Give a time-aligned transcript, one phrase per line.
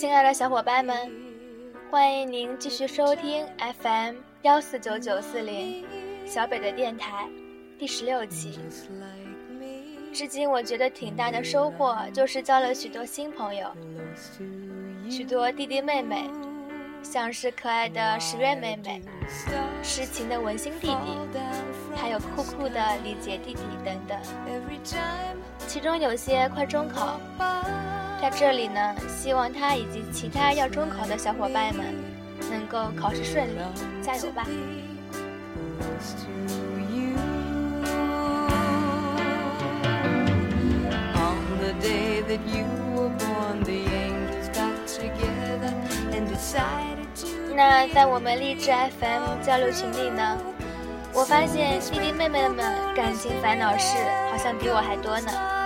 [0.00, 0.96] 亲爱的小伙伴们，
[1.90, 3.46] 欢迎您继续收听
[3.82, 5.84] FM 幺四九九四零
[6.24, 7.28] 小北的电台
[7.78, 8.58] 第十六期。
[10.10, 13.70] 至今我觉得挺大的收获，就是交了许多新朋友，
[15.10, 16.30] 许多弟弟妹妹，
[17.02, 19.02] 像是可爱的十月妹妹、
[19.82, 21.38] 痴情的文心弟弟，
[21.94, 24.18] 还有酷酷的李杰弟弟等等。
[25.68, 27.20] 其中有些快中考。
[28.20, 31.86] 在这里呢，希望他以及其他要中考的小伙伴们
[32.50, 33.58] 能够考试顺利，
[34.02, 34.46] 加油吧！
[47.56, 50.36] 那在我们励志 FM 交流群里呢，
[51.14, 53.96] 我发现弟弟妹妹们感情烦恼事
[54.30, 55.59] 好像比我还多呢。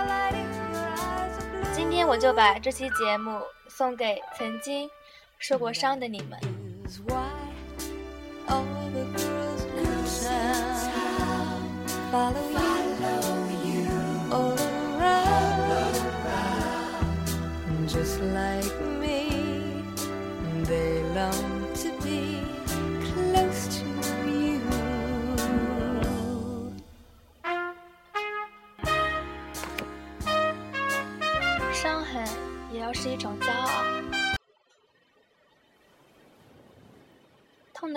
[1.95, 4.89] 今天我就把这期节目送给曾经
[5.39, 6.37] 受过伤的你们。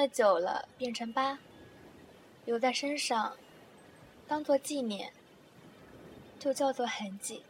[0.08, 1.38] 久了变成疤，
[2.44, 3.32] 留在身上，
[4.26, 5.12] 当做纪念，
[6.38, 7.42] 就叫做痕迹。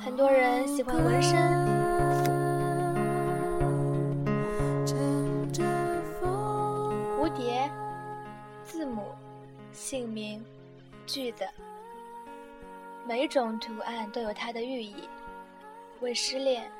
[0.00, 1.32] 很多人喜欢纹身，
[7.16, 7.70] 蝴蝶、
[8.64, 9.12] 字母、
[9.72, 10.44] 姓名、
[11.06, 11.46] 句子。
[13.06, 15.08] 每种图案都有它的寓意，
[16.00, 16.70] 为失恋，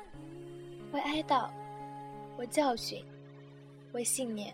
[0.91, 1.49] 为哀悼，
[2.37, 3.05] 为教训，
[3.93, 4.53] 为信念。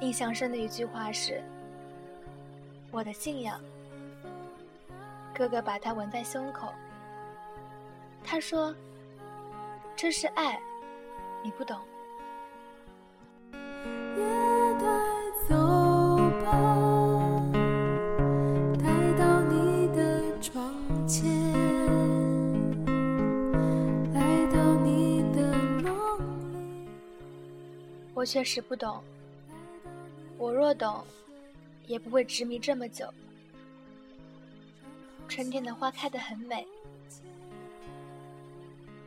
[0.00, 1.42] 印象深的一句话是
[2.90, 3.60] ：“我的信仰。”
[5.32, 6.72] 哥哥把它纹在胸口。
[8.24, 8.74] 他说
[9.94, 10.60] ：“这是爱，
[11.42, 11.80] 你不懂。”
[28.22, 29.02] 我确实不懂，
[30.38, 31.04] 我若懂，
[31.88, 33.12] 也不会执迷这么久。
[35.26, 36.64] 春天的花开得很美，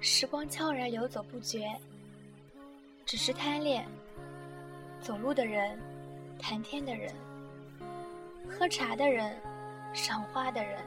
[0.02, 1.74] 时光悄然流走不绝，
[3.06, 3.88] 只是贪恋
[5.00, 5.80] 走路的人，
[6.38, 7.16] 谈天的人，
[8.50, 9.34] 喝茶的人，
[9.94, 10.82] 赏花的人，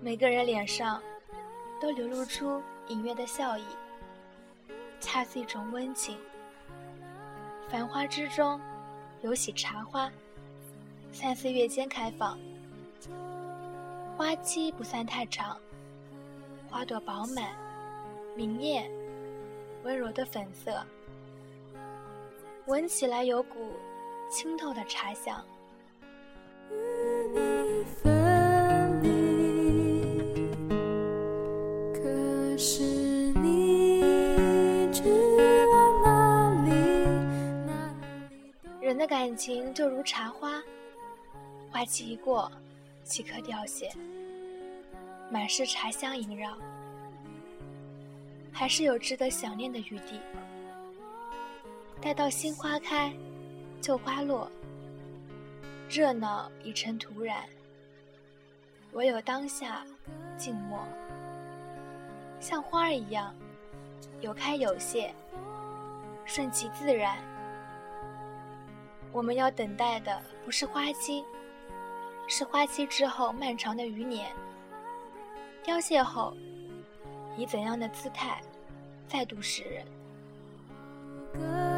[0.00, 1.02] 每个人脸上
[1.82, 3.64] 都流露出隐约的笑意，
[5.00, 6.16] 恰似一种温情。
[7.72, 8.60] 繁花之中，
[9.22, 10.12] 有喜茶花，
[11.10, 12.38] 三四月间开放，
[14.14, 15.58] 花期不算太长，
[16.68, 17.56] 花朵饱满，
[18.36, 18.90] 明艳，
[19.84, 20.84] 温柔的粉色，
[22.66, 23.72] 闻起来有股
[24.30, 25.42] 清透的茶香。
[39.02, 40.62] 的感情就如茶花，
[41.72, 42.48] 花期一过，
[43.02, 43.90] 即可凋谢，
[45.28, 46.56] 满是茶香萦绕，
[48.52, 50.20] 还是有值得想念的余地。
[52.00, 53.12] 待到新花开，
[53.80, 54.48] 旧花落，
[55.90, 57.42] 热闹已成土然，
[58.92, 59.84] 唯有当下
[60.36, 60.78] 静默，
[62.38, 63.34] 像花儿一样，
[64.20, 65.12] 有开有谢，
[66.24, 67.18] 顺其自然。
[69.12, 71.24] 我们要等待的不是花期，
[72.26, 74.32] 是花期之后漫长的余年。
[75.62, 76.34] 凋谢后，
[77.36, 78.40] 以怎样的姿态
[79.06, 81.71] 再度示人？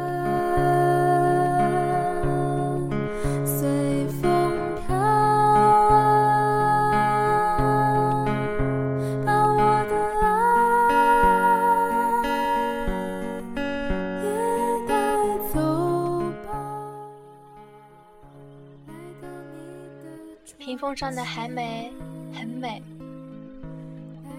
[20.95, 21.91] 上的寒梅
[22.33, 22.81] 很美，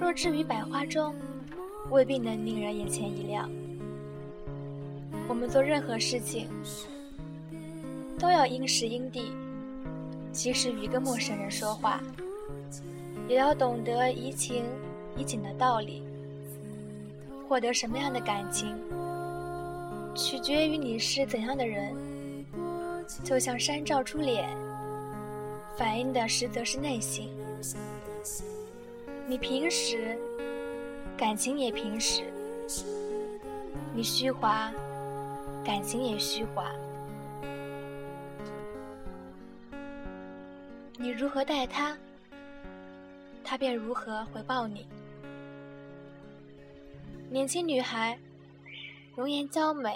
[0.00, 1.14] 若置于百花中，
[1.90, 3.50] 未必能令人眼前一亮。
[5.28, 6.48] 我们做任何事情，
[8.18, 9.32] 都要因时因地，
[10.32, 12.00] 即使与一个陌生人说话，
[13.28, 14.64] 也要懂得移情
[15.16, 16.02] 移景的道理。
[17.48, 18.74] 获得什么样的感情，
[20.14, 21.94] 取决于你是怎样的人。
[23.22, 24.48] 就像山照出脸，
[25.76, 27.30] 反映的实则是内心。
[29.26, 30.18] 你平时，
[31.18, 32.22] 感情也平时；
[33.94, 34.72] 你虚华，
[35.62, 36.72] 感情也虚华。
[40.96, 41.94] 你如何待他，
[43.44, 44.86] 他便如何回报你。
[47.28, 48.18] 年轻女孩，
[49.14, 49.94] 容颜娇美。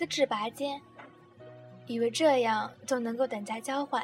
[0.00, 0.80] 资质拔尖，
[1.86, 4.02] 以为这样就能够等价交换。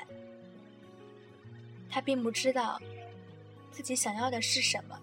[1.88, 2.78] 他并不知道
[3.70, 5.00] 自己想要的是什么。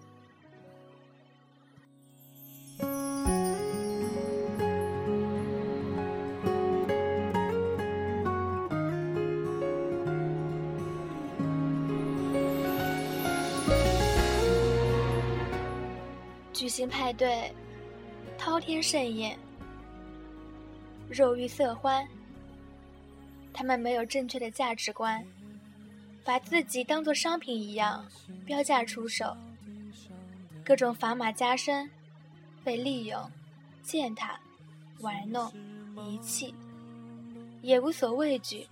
[16.52, 17.52] 举行派对，
[18.38, 19.36] 滔天盛宴。
[21.08, 22.06] 肉欲色欢，
[23.52, 25.24] 他们没有正确的价值观，
[26.24, 28.04] 把自己当作商品一样
[28.44, 29.36] 标价出售，
[30.64, 31.88] 各种砝码加身，
[32.64, 33.30] 被利用、
[33.82, 34.40] 践踏、
[35.00, 35.52] 玩弄、
[35.96, 36.52] 遗弃，
[37.62, 38.66] 也无所畏惧，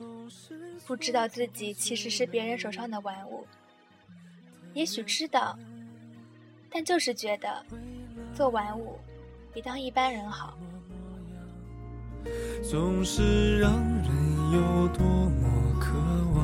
[0.86, 3.46] 不知道自己其实是别人手上的玩物，
[4.72, 5.56] 也许知道，
[6.70, 7.64] 但就是觉得
[8.34, 8.98] 做玩物
[9.52, 10.58] 比当一般人好。
[12.62, 14.08] 总是让人
[14.52, 15.92] 有多么渴
[16.34, 16.42] 望。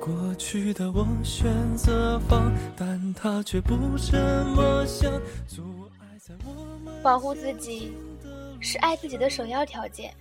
[0.00, 5.10] 过去的我选择放，但他却不这么想。
[7.02, 7.92] 保护自己
[8.60, 10.12] 是爱自己的首要条件。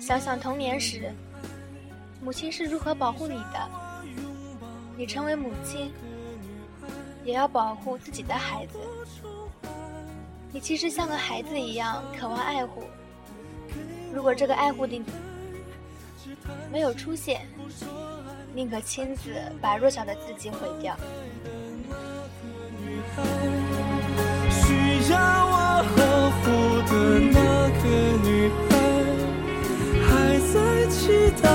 [0.00, 1.12] 想想童年时，
[2.22, 3.70] 母亲是如何保护你的，
[4.96, 5.92] 你成为母亲，
[7.24, 8.78] 也要保护自己的孩子。
[10.54, 12.84] 你其实像个孩子一样渴望爱护，
[14.12, 15.02] 如果这个爱护的你
[16.70, 17.48] 没有出现，
[18.54, 19.30] 宁可亲自
[19.62, 20.94] 把弱小的自己毁掉。
[24.50, 26.44] 需要我呵护
[26.86, 26.92] 的
[27.32, 27.40] 那
[27.80, 27.84] 个
[28.22, 28.70] 女孩，
[30.06, 30.10] 还
[30.52, 30.54] 在
[30.90, 31.48] 期待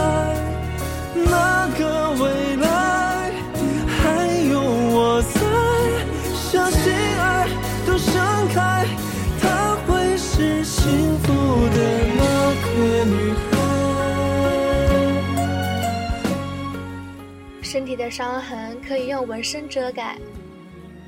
[17.78, 20.18] 身体的伤痕可以用纹身遮盖，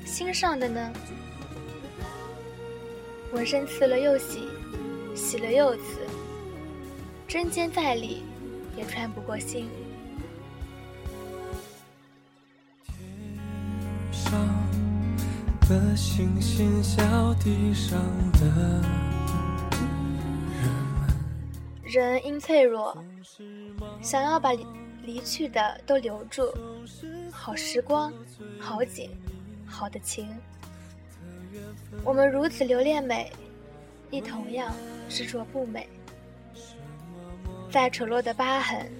[0.06, 0.92] 心上的呢？
[3.32, 4.46] 纹身刺了又洗，
[5.12, 5.98] 洗了又刺，
[7.26, 8.22] 针尖再利
[8.76, 9.68] 也穿不过心。
[12.86, 12.94] 天
[14.12, 14.32] 上
[15.68, 17.98] 的星星，小地上
[18.34, 18.84] 的。
[21.82, 22.96] 人因脆弱，
[24.00, 24.50] 想要把
[25.02, 26.52] 离去的都留住，
[27.30, 28.12] 好时光，
[28.58, 29.10] 好景，
[29.66, 30.28] 好的情。
[32.04, 33.32] 我们如此留恋美，
[34.10, 34.72] 亦同样
[35.08, 35.88] 执着不美。
[37.70, 38.90] 再丑陋的疤痕，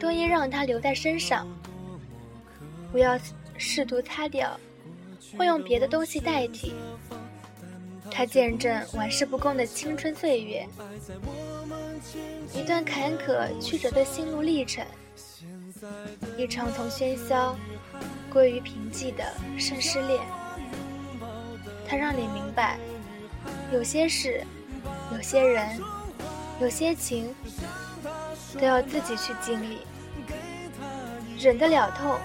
[0.00, 1.46] 都应让它留在身上，
[2.90, 3.18] 不要
[3.58, 4.58] 试图擦掉，
[5.36, 6.72] 或用别的东西代替。
[8.10, 10.66] 它见证玩世不恭的青春岁月。
[12.52, 14.84] 一段坎坷曲折的心路历程，
[16.36, 17.56] 一场从喧嚣
[18.30, 19.24] 归于平静的
[19.58, 20.20] 生失恋。
[21.88, 22.78] 它让你明白，
[23.72, 24.44] 有些事，
[25.14, 25.80] 有些人，
[26.60, 27.34] 有些情，
[28.58, 29.78] 都要自己去经历，
[31.38, 32.18] 忍得了痛，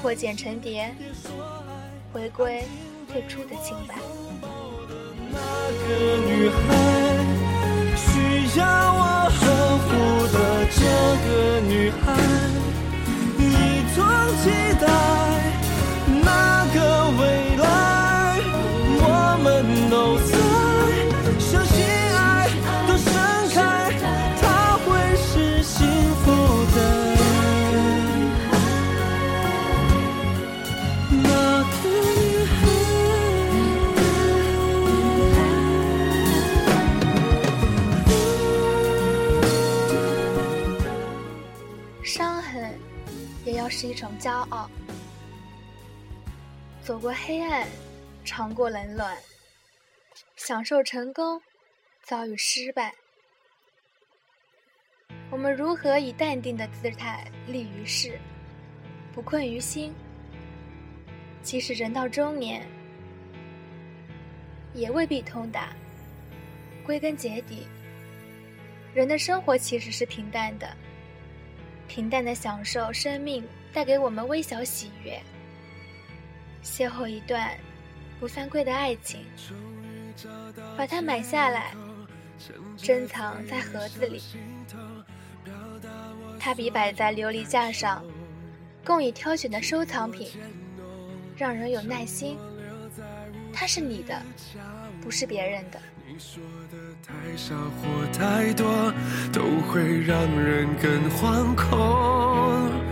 [0.00, 0.94] 破茧成蝶，
[2.12, 2.64] 回归
[3.10, 3.96] 最初的清白。
[7.96, 9.00] 需要我
[9.40, 9.40] 呵
[9.84, 9.88] 护
[10.32, 10.38] 的
[10.70, 11.96] 这个女孩，
[13.38, 13.42] 一
[13.94, 13.96] 同
[14.42, 14.44] 期
[14.80, 14.86] 待
[16.22, 16.76] 那个
[17.18, 17.22] 未
[46.88, 47.68] 走过黑暗，
[48.24, 49.14] 尝过冷暖，
[50.36, 51.38] 享受成功，
[52.02, 52.94] 遭遇失败。
[55.30, 58.18] 我们如何以淡定的姿态立于世，
[59.12, 59.92] 不困于心？
[61.42, 62.66] 即使人到中年，
[64.72, 65.74] 也未必通达。
[66.86, 67.66] 归根结底，
[68.94, 70.74] 人的生活其实是平淡的，
[71.86, 75.20] 平淡的享受生命带给我们微小喜悦，
[76.62, 77.50] 邂逅一段
[78.20, 79.20] 不算贵的爱情，
[80.76, 81.72] 把它买下来，
[82.76, 84.22] 珍藏在盒子里。
[86.38, 88.04] 它比摆在琉璃架上，
[88.84, 90.28] 供你挑选的收藏品，
[91.36, 92.36] 让人有耐心。
[93.52, 94.20] 它是你的，
[95.00, 95.80] 不是别人的。
[96.06, 98.92] 你说的太少或太多，
[99.32, 102.87] 都会让人更惶恐。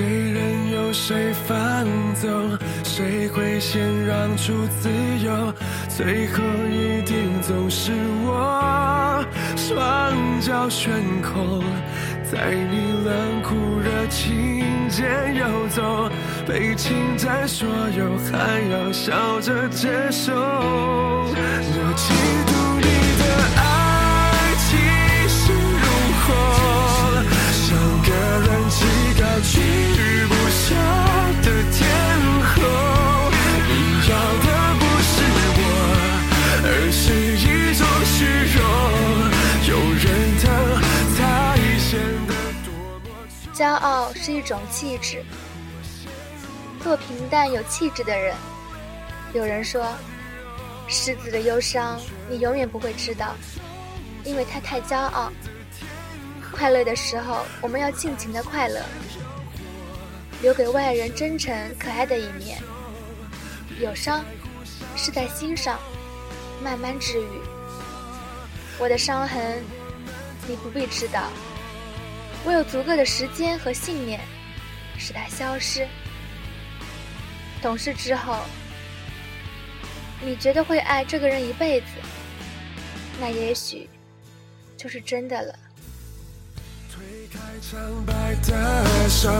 [0.00, 4.88] 谁任由谁放纵，谁会先让出自
[5.22, 5.52] 由？
[5.90, 7.92] 最后一定总是
[8.24, 9.22] 我，
[9.56, 10.90] 双脚悬
[11.20, 11.62] 空。
[12.32, 16.10] 在你冷酷热情间游走，
[16.48, 20.32] 被侵占所有，还要笑着接受。
[20.32, 21.34] 我
[21.94, 22.08] 嫉
[22.48, 22.59] 妒
[43.54, 45.22] 骄傲是一种气质，
[46.82, 48.34] 做平淡有气质的人。
[49.34, 49.86] 有人说，
[50.88, 53.34] 狮子的忧伤你永远不会知道，
[54.24, 55.30] 因为它太骄傲。
[56.50, 58.82] 快乐的时候，我们要尽情的快乐，
[60.42, 62.60] 留给外人真诚可爱的一面。
[63.78, 64.24] 有伤，
[64.96, 65.78] 是在心上，
[66.62, 67.40] 慢慢治愈。
[68.78, 69.62] 我的伤痕，
[70.46, 71.30] 你不必知道。
[72.44, 74.20] 我有足够的时间和信念，
[74.98, 75.86] 使它消失。
[77.62, 78.38] 懂事之后，
[80.22, 81.86] 你觉得会爱这个人一辈子，
[83.20, 83.88] 那也许
[84.76, 85.54] 就是真的了。
[87.32, 89.30] 开苍白的手，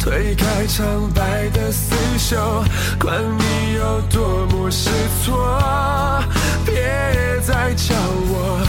[0.00, 2.64] 推开苍白的厮守，
[2.98, 4.90] 管你有多么失
[5.22, 6.20] 措，
[6.66, 8.66] 别再叫我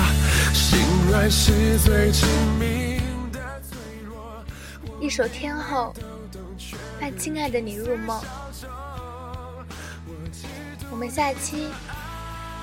[0.53, 2.27] 心软是最致
[2.59, 4.45] 命的脆弱。
[5.01, 5.91] 一首《天后》，
[7.01, 8.21] 伴亲爱的你入梦。
[10.91, 11.69] 我们下期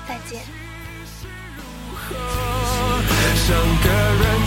[0.07, 0.41] 再见。
[3.35, 4.45] 像个人